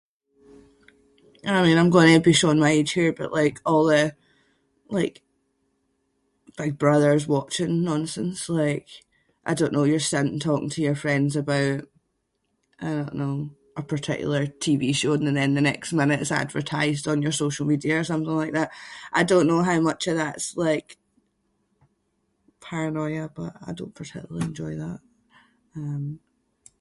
I 1.45 1.61
mean 1.63 1.77
I'm 1.77 1.89
going 1.89 2.13
to 2.13 2.19
be 2.21 2.33
showing 2.33 2.59
my 2.59 2.69
age 2.69 2.91
here 2.93 3.13
but 3.13 3.31
like 3.31 3.59
all 3.65 3.85
the, 3.85 4.15
like, 4.97 5.21
Big 6.57 6.77
Brother’s 6.83 7.27
watching 7.35 7.73
nonsense, 7.89 8.39
like, 8.61 8.87
I 9.49 9.53
don’t 9.57 9.73
know, 9.75 9.87
you’re 9.89 10.11
sitting 10.11 10.39
talking 10.47 10.71
to 10.73 10.85
your 10.87 10.99
friends 11.03 11.33
about, 11.43 11.79
I 12.87 12.89
don’t 12.97 13.19
know, 13.21 13.35
a 13.81 13.83
particular 13.93 14.41
TV 14.65 14.81
show 14.99 15.13
and 15.15 15.37
then 15.37 15.53
the 15.57 15.69
next 15.71 15.89
minute 16.01 16.21
it’s 16.21 16.39
advertised 16.43 17.05
on 17.07 17.23
your 17.23 17.39
social 17.43 17.65
media 17.71 17.93
or 17.99 18.09
something 18.11 18.37
like 18.41 18.55
that. 18.57 18.69
I 19.19 19.21
don’t 19.29 19.49
know 19.51 19.63
how 19.69 19.79
much 19.89 20.01
of 20.07 20.17
that’s 20.21 20.45
like 20.67 20.89
paranoia 22.65 23.25
but 23.39 23.51
I 23.67 23.71
don’t 23.77 23.99
particularly 24.01 24.45
enjoy 24.51 24.73
that, 24.83 24.99
um- 25.79 26.11